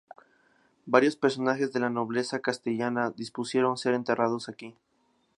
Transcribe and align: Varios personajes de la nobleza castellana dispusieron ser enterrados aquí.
Varios 0.87 1.15
personajes 1.15 1.73
de 1.73 1.79
la 1.79 1.91
nobleza 1.91 2.39
castellana 2.39 3.11
dispusieron 3.11 3.77
ser 3.77 3.93
enterrados 3.93 4.49
aquí. 4.49 4.73